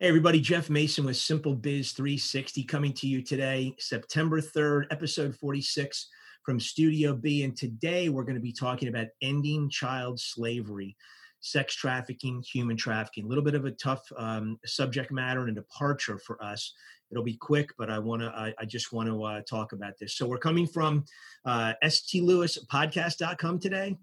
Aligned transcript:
Hey, 0.00 0.06
everybody, 0.06 0.38
Jeff 0.38 0.70
Mason 0.70 1.04
with 1.04 1.16
Simple 1.16 1.56
Biz 1.56 1.90
360 1.90 2.62
coming 2.62 2.92
to 2.92 3.08
you 3.08 3.20
today, 3.20 3.74
September 3.80 4.40
3rd, 4.40 4.84
episode 4.92 5.34
46 5.34 6.08
from 6.44 6.60
Studio 6.60 7.16
B. 7.16 7.42
And 7.42 7.56
today 7.56 8.08
we're 8.08 8.22
going 8.22 8.36
to 8.36 8.40
be 8.40 8.52
talking 8.52 8.86
about 8.86 9.08
ending 9.22 9.68
child 9.68 10.20
slavery, 10.20 10.96
sex 11.40 11.74
trafficking, 11.74 12.44
human 12.48 12.76
trafficking. 12.76 13.24
A 13.24 13.26
little 13.26 13.42
bit 13.42 13.56
of 13.56 13.64
a 13.64 13.72
tough 13.72 14.04
um, 14.16 14.60
subject 14.64 15.10
matter 15.10 15.40
and 15.40 15.50
a 15.50 15.60
departure 15.60 16.18
for 16.18 16.40
us. 16.40 16.74
It'll 17.10 17.24
be 17.24 17.36
quick, 17.36 17.70
but 17.76 17.90
I 17.90 17.98
want 17.98 18.22
to. 18.22 18.28
I, 18.28 18.54
I, 18.56 18.66
just 18.66 18.92
want 18.92 19.08
to 19.08 19.20
uh, 19.24 19.40
talk 19.50 19.72
about 19.72 19.98
this. 19.98 20.16
So 20.16 20.28
we're 20.28 20.38
coming 20.38 20.68
from 20.68 21.06
uh, 21.44 21.72
stlouispodcast.com 21.82 23.58
today. 23.58 23.96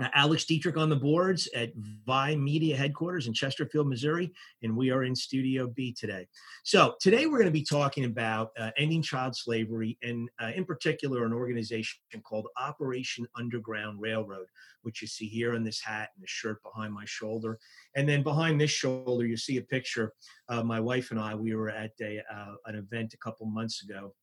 Uh, 0.00 0.08
Alex 0.14 0.46
Dietrich 0.46 0.78
on 0.78 0.88
the 0.88 0.96
boards 0.96 1.46
at 1.54 1.72
Vi 1.76 2.36
Media 2.36 2.74
headquarters 2.74 3.26
in 3.26 3.34
Chesterfield, 3.34 3.86
Missouri, 3.86 4.32
and 4.62 4.74
we 4.74 4.90
are 4.90 5.04
in 5.04 5.14
Studio 5.14 5.66
B 5.66 5.92
today. 5.92 6.26
So 6.64 6.94
today 7.00 7.26
we're 7.26 7.36
going 7.36 7.44
to 7.44 7.50
be 7.50 7.64
talking 7.64 8.06
about 8.06 8.50
uh, 8.58 8.70
ending 8.78 9.02
child 9.02 9.36
slavery, 9.36 9.98
and 10.02 10.30
uh, 10.42 10.52
in 10.54 10.64
particular, 10.64 11.26
an 11.26 11.34
organization 11.34 12.00
called 12.22 12.46
Operation 12.58 13.26
Underground 13.36 14.00
Railroad, 14.00 14.46
which 14.82 15.02
you 15.02 15.08
see 15.08 15.28
here 15.28 15.54
in 15.54 15.62
this 15.62 15.82
hat 15.82 16.08
and 16.14 16.22
the 16.22 16.28
shirt 16.28 16.62
behind 16.62 16.94
my 16.94 17.04
shoulder, 17.04 17.58
and 17.94 18.08
then 18.08 18.22
behind 18.22 18.58
this 18.58 18.70
shoulder 18.70 19.26
you 19.26 19.36
see 19.36 19.58
a 19.58 19.62
picture. 19.62 20.14
of 20.48 20.64
my 20.64 20.80
wife 20.80 21.10
and 21.10 21.20
I 21.20 21.34
we 21.34 21.54
were 21.54 21.68
at 21.68 21.92
a 22.00 22.22
uh, 22.32 22.54
an 22.66 22.76
event 22.76 23.12
a 23.12 23.18
couple 23.18 23.46
months 23.46 23.82
ago 23.82 24.14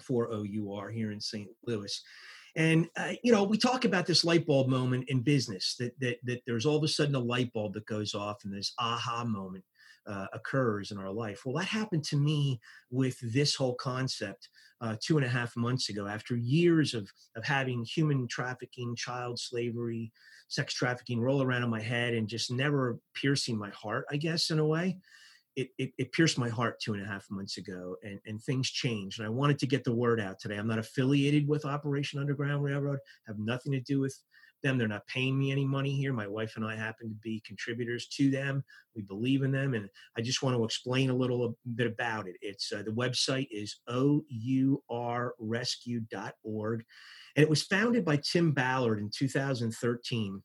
for 0.00 0.30
OUR 0.32 0.90
here 0.90 1.10
in 1.10 1.20
St. 1.20 1.48
Louis 1.66 2.00
and 2.56 2.88
uh, 2.96 3.12
you 3.22 3.32
know, 3.32 3.44
we 3.44 3.56
talk 3.56 3.84
about 3.84 4.06
this 4.06 4.24
light 4.24 4.46
bulb 4.46 4.68
moment 4.68 5.08
in 5.08 5.20
business 5.20 5.76
that 5.78 5.98
that 6.00 6.18
that 6.24 6.42
there's 6.46 6.66
all 6.66 6.76
of 6.76 6.84
a 6.84 6.88
sudden 6.88 7.14
a 7.14 7.20
light 7.20 7.52
bulb 7.52 7.74
that 7.74 7.86
goes 7.86 8.14
off, 8.14 8.44
and 8.44 8.52
this 8.52 8.72
aha 8.78 9.24
moment 9.24 9.64
uh, 10.06 10.26
occurs 10.32 10.90
in 10.90 10.98
our 10.98 11.10
life. 11.10 11.42
Well, 11.44 11.56
that 11.56 11.66
happened 11.66 12.04
to 12.04 12.16
me 12.16 12.60
with 12.90 13.16
this 13.20 13.54
whole 13.54 13.74
concept 13.74 14.48
uh, 14.80 14.96
two 15.00 15.16
and 15.16 15.26
a 15.26 15.28
half 15.28 15.56
months 15.56 15.88
ago. 15.88 16.06
After 16.06 16.36
years 16.36 16.94
of 16.94 17.08
of 17.36 17.44
having 17.44 17.84
human 17.84 18.26
trafficking, 18.26 18.96
child 18.96 19.38
slavery, 19.38 20.12
sex 20.48 20.74
trafficking 20.74 21.20
roll 21.20 21.42
around 21.42 21.62
in 21.62 21.70
my 21.70 21.82
head, 21.82 22.14
and 22.14 22.28
just 22.28 22.50
never 22.50 22.98
piercing 23.14 23.58
my 23.58 23.70
heart, 23.70 24.06
I 24.10 24.16
guess 24.16 24.50
in 24.50 24.58
a 24.58 24.66
way 24.66 24.98
it, 25.60 25.68
it, 25.78 25.92
it, 25.98 26.12
pierced 26.12 26.38
my 26.38 26.48
heart 26.48 26.80
two 26.80 26.94
and 26.94 27.02
a 27.02 27.06
half 27.06 27.26
months 27.30 27.58
ago 27.58 27.96
and, 28.02 28.18
and 28.26 28.42
things 28.42 28.70
changed 28.70 29.18
and 29.18 29.26
i 29.26 29.30
wanted 29.30 29.58
to 29.58 29.66
get 29.66 29.84
the 29.84 29.94
word 29.94 30.20
out 30.20 30.38
today. 30.40 30.56
I'm 30.56 30.68
not 30.68 30.78
affiliated 30.78 31.46
with 31.46 31.64
operation 31.64 32.18
underground 32.18 32.62
railroad 32.62 32.98
have 33.26 33.38
nothing 33.38 33.72
to 33.72 33.80
do 33.80 34.00
with 34.00 34.16
them 34.62 34.78
they're 34.78 34.88
not 34.88 35.06
paying 35.06 35.38
me 35.38 35.52
any 35.52 35.64
money 35.64 35.96
here 35.96 36.12
my 36.12 36.26
wife 36.26 36.54
and 36.56 36.66
i 36.66 36.76
happen 36.76 37.08
to 37.08 37.14
be 37.22 37.42
contributors 37.46 38.08
to 38.08 38.30
them 38.30 38.62
we 38.94 39.00
believe 39.02 39.42
in 39.42 39.52
them 39.52 39.74
and 39.74 39.88
i 40.16 40.20
just 40.20 40.42
want 40.42 40.56
to 40.56 40.64
explain 40.64 41.10
a 41.10 41.14
little 41.14 41.56
bit 41.74 41.86
about 41.86 42.26
it. 42.26 42.36
It's 42.42 42.72
uh, 42.72 42.82
the 42.82 42.90
website 42.90 43.46
is 43.50 43.80
ourrescue.org 43.88 46.84
and 47.36 47.42
it 47.42 47.50
was 47.50 47.62
founded 47.62 48.04
by 48.04 48.16
tim 48.16 48.52
ballard 48.52 48.98
in 48.98 49.10
2013 49.14 50.42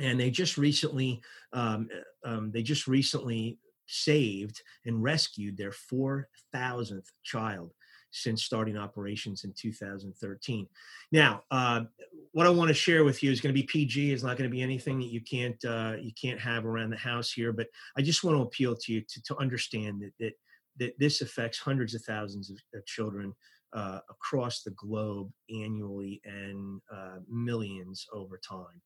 and 0.00 0.18
they 0.18 0.30
just 0.30 0.58
recently 0.58 1.22
um, 1.52 1.88
uh, 1.94 2.28
um, 2.28 2.50
they 2.50 2.62
just 2.62 2.86
recently 2.86 3.58
saved 3.86 4.62
and 4.86 5.02
rescued 5.02 5.56
their 5.56 5.72
4,000th 5.72 7.08
child 7.22 7.72
since 8.10 8.44
starting 8.44 8.76
operations 8.76 9.42
in 9.42 9.52
2013. 9.56 10.68
Now, 11.10 11.42
uh, 11.50 11.82
what 12.30 12.46
I 12.46 12.50
want 12.50 12.68
to 12.68 12.74
share 12.74 13.02
with 13.02 13.22
you 13.22 13.32
is 13.32 13.40
going 13.40 13.52
to 13.52 13.60
be 13.60 13.66
PG. 13.66 14.12
It's 14.12 14.22
not 14.22 14.36
going 14.36 14.48
to 14.48 14.54
be 14.54 14.62
anything 14.62 15.00
that 15.00 15.10
you 15.10 15.20
can't 15.20 15.62
uh, 15.64 15.96
you 16.00 16.12
can't 16.20 16.38
have 16.38 16.64
around 16.64 16.90
the 16.90 16.96
house 16.96 17.32
here. 17.32 17.52
But 17.52 17.66
I 17.98 18.02
just 18.02 18.22
want 18.22 18.36
to 18.36 18.42
appeal 18.42 18.76
to 18.76 18.92
you 18.92 19.00
to, 19.00 19.22
to 19.24 19.36
understand 19.38 20.00
that 20.02 20.12
that 20.20 20.32
that 20.78 20.98
this 20.98 21.22
affects 21.22 21.58
hundreds 21.58 21.94
of 21.94 22.02
thousands 22.02 22.50
of, 22.50 22.56
of 22.74 22.86
children 22.86 23.34
uh, 23.72 23.98
across 24.08 24.62
the 24.62 24.70
globe 24.72 25.30
annually 25.50 26.20
and 26.24 26.80
uh, 26.92 27.18
millions 27.28 28.06
over 28.12 28.38
time. 28.38 28.80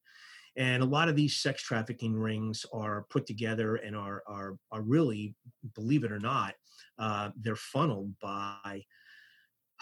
And 0.59 0.83
a 0.83 0.87
lot 0.87 1.09
of 1.09 1.15
these 1.15 1.37
sex 1.37 1.63
trafficking 1.63 2.15
rings 2.15 2.67
are 2.73 3.07
put 3.11 3.27
together 3.27 3.77
and 3.77 3.97
are 3.97 4.23
are 4.27 4.57
are 4.73 4.83
really, 4.83 5.35
believe 5.75 6.05
it 6.05 6.13
or 6.13 6.19
not, 6.19 6.55
uh, 6.99 7.31
they're 7.41 7.57
funneled 7.57 8.13
by 8.21 8.85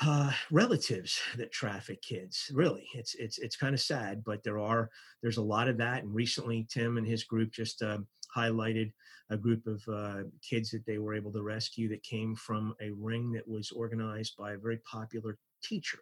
uh, 0.02 0.30
relatives 0.50 1.18
that 1.38 1.50
traffic 1.50 2.02
kids. 2.02 2.50
Really, 2.52 2.86
it's 2.94 3.14
it's 3.14 3.38
it's 3.38 3.56
kind 3.56 3.74
of 3.74 3.80
sad, 3.80 4.22
but 4.22 4.44
there 4.44 4.58
are 4.58 4.90
there's 5.22 5.38
a 5.38 5.42
lot 5.42 5.68
of 5.68 5.78
that. 5.78 6.02
And 6.02 6.14
recently, 6.14 6.66
Tim 6.70 6.98
and 6.98 7.06
his 7.06 7.24
group 7.24 7.52
just 7.52 7.82
uh, 7.82 7.98
highlighted 8.36 8.92
a 9.30 9.36
group 9.38 9.66
of 9.66 9.82
uh, 9.90 10.24
kids 10.42 10.70
that 10.70 10.84
they 10.86 10.98
were 10.98 11.14
able 11.14 11.32
to 11.32 11.42
rescue 11.42 11.88
that 11.88 12.02
came 12.02 12.36
from 12.36 12.74
a 12.82 12.90
ring 12.90 13.32
that 13.32 13.48
was 13.48 13.72
organized 13.72 14.36
by 14.36 14.52
a 14.52 14.58
very 14.58 14.78
popular 14.78 15.38
teacher. 15.62 15.98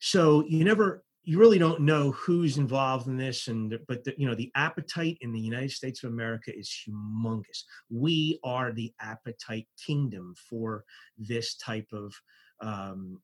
So 0.00 0.44
you 0.48 0.64
never 0.64 1.04
you 1.24 1.38
really 1.38 1.58
don't 1.58 1.80
know 1.80 2.10
who's 2.12 2.58
involved 2.58 3.06
in 3.06 3.16
this 3.16 3.48
and 3.48 3.78
but 3.86 4.02
the, 4.04 4.14
you 4.16 4.26
know 4.26 4.34
the 4.34 4.50
appetite 4.54 5.18
in 5.20 5.32
the 5.32 5.40
united 5.40 5.70
states 5.70 6.02
of 6.02 6.10
america 6.10 6.56
is 6.56 6.68
humongous. 6.68 7.62
We 7.90 8.40
are 8.44 8.72
the 8.72 8.92
appetite 9.00 9.68
kingdom 9.84 10.34
for 10.48 10.84
this 11.16 11.54
type 11.56 11.88
of 11.92 12.14
um, 12.60 13.20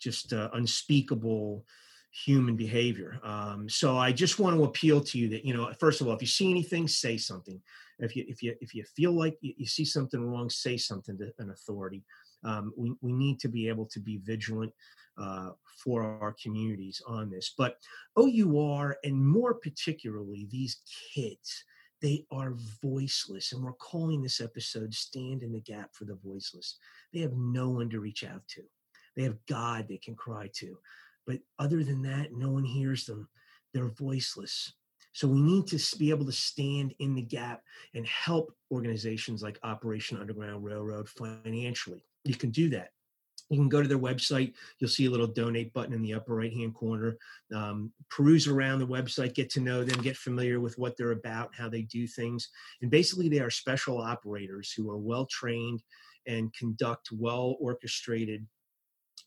just 0.00 0.32
uh, 0.32 0.48
unspeakable 0.52 1.64
human 2.10 2.56
behavior 2.56 3.20
um, 3.22 3.68
so 3.68 3.96
i 3.96 4.10
just 4.10 4.38
want 4.38 4.56
to 4.56 4.64
appeal 4.64 5.00
to 5.00 5.18
you 5.18 5.28
that 5.28 5.44
you 5.44 5.54
know 5.54 5.70
first 5.78 6.00
of 6.00 6.08
all 6.08 6.14
if 6.14 6.20
you 6.20 6.26
see 6.26 6.50
anything 6.50 6.88
say 6.88 7.16
something 7.16 7.60
if 7.98 8.16
you 8.16 8.24
if 8.28 8.42
you 8.42 8.54
if 8.60 8.74
you 8.74 8.82
feel 8.96 9.12
like 9.12 9.36
you, 9.40 9.66
see 9.66 9.84
something 9.84 10.20
wrong 10.20 10.48
say 10.48 10.76
something 10.76 11.18
to 11.18 11.30
an 11.38 11.50
authority 11.50 12.02
um, 12.44 12.72
we, 12.76 12.92
we 13.00 13.12
need 13.12 13.40
to 13.40 13.48
be 13.48 13.68
able 13.68 13.86
to 13.86 14.00
be 14.00 14.18
vigilant 14.18 14.72
uh, 15.18 15.50
for 15.82 16.02
our 16.02 16.34
communities 16.40 17.02
on 17.06 17.30
this. 17.30 17.54
But 17.56 17.76
OUR, 18.16 18.96
and 19.04 19.26
more 19.26 19.54
particularly 19.54 20.46
these 20.50 20.76
kids, 21.12 21.64
they 22.00 22.24
are 22.30 22.54
voiceless. 22.82 23.52
And 23.52 23.62
we're 23.62 23.72
calling 23.72 24.22
this 24.22 24.40
episode 24.40 24.94
Stand 24.94 25.42
in 25.42 25.52
the 25.52 25.60
Gap 25.60 25.90
for 25.92 26.04
the 26.04 26.18
Voiceless. 26.24 26.78
They 27.12 27.20
have 27.20 27.32
no 27.32 27.70
one 27.70 27.90
to 27.90 28.00
reach 28.00 28.24
out 28.24 28.46
to, 28.48 28.62
they 29.16 29.24
have 29.24 29.36
God 29.46 29.86
they 29.88 29.98
can 29.98 30.14
cry 30.14 30.50
to. 30.56 30.78
But 31.28 31.38
other 31.60 31.84
than 31.84 32.02
that, 32.02 32.32
no 32.32 32.50
one 32.50 32.64
hears 32.64 33.04
them. 33.04 33.28
They're 33.72 33.90
voiceless. 33.90 34.72
So 35.12 35.28
we 35.28 35.40
need 35.40 35.68
to 35.68 35.96
be 35.96 36.10
able 36.10 36.26
to 36.26 36.32
stand 36.32 36.94
in 36.98 37.14
the 37.14 37.22
gap 37.22 37.62
and 37.94 38.04
help 38.06 38.52
organizations 38.72 39.42
like 39.42 39.60
Operation 39.62 40.18
Underground 40.18 40.64
Railroad 40.64 41.08
financially. 41.08 42.04
You 42.24 42.34
can 42.34 42.50
do 42.50 42.68
that 42.70 42.90
you 43.50 43.56
can 43.56 43.68
go 43.68 43.82
to 43.82 43.88
their 43.88 43.98
website. 43.98 44.52
You'll 44.78 44.90
see 44.90 45.06
a 45.06 45.10
little 45.10 45.26
donate 45.26 45.72
button 45.72 45.94
in 45.94 46.02
the 46.02 46.14
upper 46.14 46.34
right 46.34 46.52
hand 46.52 46.74
corner. 46.74 47.16
Um, 47.54 47.92
peruse 48.10 48.46
around 48.46 48.78
the 48.78 48.86
website, 48.86 49.34
get 49.34 49.50
to 49.50 49.60
know 49.60 49.84
them, 49.84 50.02
get 50.02 50.16
familiar 50.16 50.60
with 50.60 50.78
what 50.78 50.96
they're 50.96 51.12
about, 51.12 51.54
how 51.54 51.68
they 51.68 51.82
do 51.82 52.06
things. 52.06 52.48
And 52.82 52.90
basically, 52.90 53.28
they 53.28 53.40
are 53.40 53.50
special 53.50 53.98
operators 53.98 54.72
who 54.72 54.90
are 54.90 54.98
well 54.98 55.26
trained 55.26 55.82
and 56.26 56.52
conduct 56.54 57.08
well 57.10 57.56
orchestrated 57.60 58.46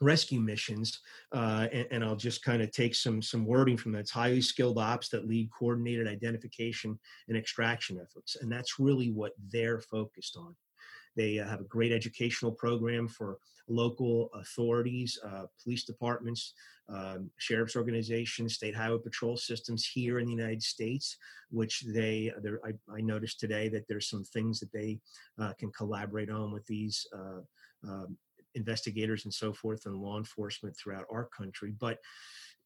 rescue 0.01 0.39
missions 0.39 1.00
uh, 1.31 1.67
and, 1.72 1.88
and, 1.91 2.03
i'll 2.03 2.16
just 2.16 2.44
kind 2.44 2.62
of 2.62 2.72
take 2.72 2.95
some 2.95 3.22
some 3.22 3.45
wording 3.45 3.78
from 3.78 3.91
that. 3.91 4.00
It's 4.00 4.12
highly 4.12 4.41
skilled 4.41 4.78
ops 4.78 5.09
that 5.09 5.28
lead 5.28 5.50
coordinated 5.57 6.07
identification 6.07 7.00
and 7.28 7.38
extraction 7.38 8.00
efforts 8.01 8.35
and 8.41 8.51
that's 8.51 8.79
really 8.79 9.12
what 9.12 9.34
they're 9.51 9.79
focused 9.79 10.35
on. 10.38 10.56
They 11.16 11.39
uh, 11.39 11.47
have 11.47 11.62
a 11.62 11.66
great 11.66 11.91
educational 11.91 12.51
program 12.51 13.07
for 13.07 13.38
local 13.67 14.29
authorities, 14.34 15.19
uh, 15.25 15.44
police 15.63 15.83
departments, 15.83 16.54
um, 16.89 17.30
sheriff's 17.38 17.75
organizations, 17.75 18.56
state 18.56 18.75
highway 18.75 19.00
patrol 19.04 19.38
systems 19.38 19.86
here 19.86 20.19
in 20.19 20.25
the 20.25 20.31
United 20.31 20.62
States, 20.62 21.18
which 21.50 21.83
they, 21.88 22.31
I, 22.65 22.71
I, 22.94 23.01
noticed 23.01 23.39
today 23.39 23.69
that 23.69 23.88
there's 23.88 24.09
some 24.09 24.24
things 24.24 24.59
that 24.59 24.71
they 24.74 25.00
uh, 25.39 25.54
can 25.57 25.71
collaborate 25.71 26.30
on 26.30 26.51
with 26.51 26.65
these 26.65 27.07
uh, 27.15 27.42
um, 27.88 28.18
investigators 28.56 29.25
and 29.25 29.33
so 29.33 29.53
forth 29.53 29.86
and 29.86 29.95
law 29.95 30.18
enforcement 30.18 30.75
throughout 30.77 31.06
our 31.12 31.25
country. 31.25 31.74
But 31.77 32.00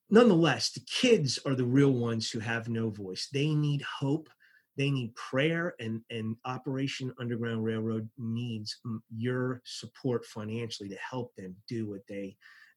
nonetheless, 0.09 0.71
the 0.71 0.81
kids 0.81 1.39
are 1.45 1.55
the 1.55 1.65
real 1.65 1.93
ones 1.93 2.29
who 2.29 2.39
have 2.39 2.69
no 2.69 2.89
voice. 2.89 3.27
They 3.31 3.53
need 3.53 3.81
hope 3.81 4.29
they 4.77 4.91
need 4.91 5.15
prayer 5.15 5.75
and 5.79 6.01
and 6.09 6.35
operation 6.45 7.13
underground 7.19 7.63
railroad 7.63 8.09
needs 8.17 8.77
your 9.15 9.61
support 9.65 10.25
financially 10.25 10.89
to 10.89 10.97
help 10.97 11.33
them 11.35 11.55
do 11.67 11.89
what 11.89 12.01
they 12.07 12.35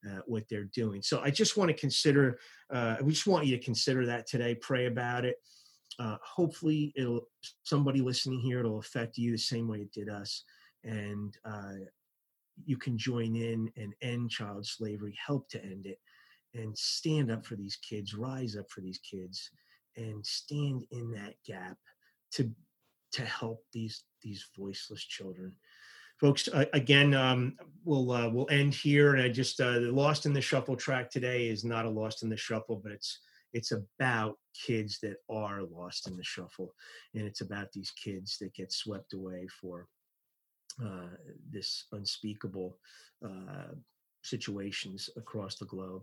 uh, 0.09 0.21
what 0.27 0.45
they're 0.49 0.71
doing 0.75 1.03
so 1.03 1.21
i 1.21 1.31
just 1.31 1.57
want 1.57 1.69
to 1.69 1.75
consider 1.75 2.39
uh, 2.73 2.97
we 3.03 3.13
just 3.13 3.27
want 3.27 3.47
you 3.47 3.57
to 3.57 3.65
consider 3.65 4.07
that 4.07 4.27
today 4.27 4.55
pray 4.55 4.87
about 4.87 5.25
it 5.25 5.37
uh, 5.99 6.17
hopefully 6.23 6.93
it'll 6.97 7.27
somebody 7.65 8.01
listening 8.01 8.41
here 8.41 8.61
it'll 8.61 8.79
affect 8.79 9.19
you 9.19 9.33
the 9.33 9.39
same 9.39 9.67
way 9.67 9.79
it 9.79 9.93
did 9.93 10.09
us 10.09 10.45
and 10.85 11.37
uh, 11.45 11.73
you 12.65 12.77
can 12.77 12.97
join 12.99 13.37
in 13.37 13.71
and 13.77 13.95
end 14.03 14.31
child 14.31 14.67
slavery 14.67 15.17
help 15.25 15.49
to 15.49 15.63
end 15.63 15.87
it 15.87 15.99
and 16.55 16.77
stand 16.77 17.31
up 17.31 17.45
for 17.45 17.57
these 17.57 17.77
kids 17.77 18.15
rise 18.15 18.57
up 18.57 18.71
for 18.71 18.81
these 18.81 18.99
kids 18.99 19.51
and 19.97 20.25
stand 20.25 20.85
in 20.91 21.11
that 21.11 21.35
gap 21.47 21.77
to 22.33 22.51
to 23.13 23.23
help 23.25 23.63
these 23.73 24.05
these 24.23 24.47
voiceless 24.57 25.03
children. 25.03 25.53
Folks 26.21 26.49
uh, 26.49 26.65
again 26.73 27.15
um, 27.15 27.57
we'll 27.85 28.11
uh, 28.11 28.29
we'll 28.29 28.51
end 28.51 28.75
here 28.75 29.15
and 29.15 29.23
i 29.23 29.29
just 29.29 29.61
uh, 29.61 29.79
the 29.79 29.93
lost 29.93 30.27
in 30.27 30.33
the 30.33 30.41
shuffle 30.41 30.77
track 30.77 31.11
today 31.11 31.49
is 31.49 31.65
not 31.65 31.85
a 31.85 31.91
lost 31.91 32.23
in 32.23 32.29
the 32.29 32.37
shuffle 32.37 32.81
but 32.83 32.93
it's 32.93 33.21
it's 33.55 33.73
about 33.73 34.37
kids 34.53 34.99
that 35.01 35.17
are 35.31 35.63
lost 35.63 36.09
in 36.09 36.17
the 36.17 36.25
shuffle 36.25 36.75
and 37.15 37.25
it's 37.25 37.41
about 37.41 37.71
these 37.73 37.93
kids 37.93 38.37
that 38.39 38.53
get 38.53 38.73
swept 38.73 39.13
away 39.13 39.47
for 39.61 39.87
uh, 40.85 41.17
this 41.51 41.87
unspeakable 41.93 42.79
uh, 43.25 43.75
situations 44.23 45.11
across 45.17 45.57
the 45.57 45.67
globe 45.67 46.03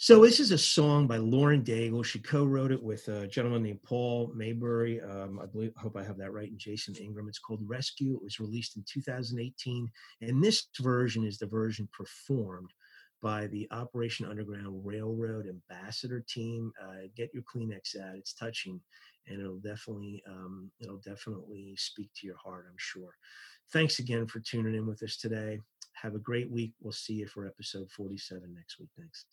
so 0.00 0.22
this 0.22 0.38
is 0.38 0.52
a 0.52 0.58
song 0.58 1.08
by 1.08 1.16
Lauren 1.16 1.64
Daigle. 1.64 2.04
She 2.04 2.20
co-wrote 2.20 2.70
it 2.70 2.80
with 2.80 3.08
a 3.08 3.26
gentleman 3.26 3.64
named 3.64 3.82
Paul 3.82 4.32
Mabury. 4.32 5.02
Um, 5.02 5.40
I 5.42 5.46
believe, 5.46 5.72
hope 5.76 5.96
I 5.96 6.04
have 6.04 6.16
that 6.18 6.32
right, 6.32 6.48
and 6.48 6.56
Jason 6.58 6.94
Ingram. 6.94 7.28
It's 7.28 7.40
called 7.40 7.68
Rescue. 7.68 8.14
It 8.14 8.22
was 8.22 8.38
released 8.38 8.76
in 8.76 8.84
2018, 8.88 9.90
and 10.20 10.40
this 10.40 10.68
version 10.78 11.24
is 11.24 11.38
the 11.38 11.48
version 11.48 11.88
performed 11.92 12.72
by 13.20 13.48
the 13.48 13.66
Operation 13.72 14.24
Underground 14.24 14.86
Railroad 14.86 15.48
Ambassador 15.48 16.24
team. 16.28 16.70
Uh, 16.80 17.08
get 17.16 17.34
your 17.34 17.42
Kleenex 17.42 18.00
out; 18.00 18.14
it's 18.14 18.34
touching, 18.34 18.80
and 19.28 19.40
it'll 19.40 19.58
definitely 19.58 20.22
um, 20.28 20.70
it'll 20.80 21.00
definitely 21.04 21.74
speak 21.76 22.10
to 22.16 22.26
your 22.26 22.36
heart. 22.36 22.66
I'm 22.68 22.76
sure. 22.78 23.16
Thanks 23.72 23.98
again 23.98 24.26
for 24.26 24.40
tuning 24.40 24.74
in 24.74 24.86
with 24.86 25.02
us 25.02 25.16
today. 25.16 25.60
Have 25.92 26.14
a 26.14 26.20
great 26.20 26.50
week. 26.50 26.72
We'll 26.80 26.92
see 26.92 27.14
you 27.14 27.26
for 27.26 27.46
episode 27.46 27.90
47 27.90 28.54
next 28.54 28.78
week. 28.78 28.90
Thanks. 28.96 29.26